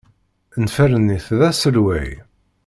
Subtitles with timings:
[0.63, 2.09] Nefren-it d aselway.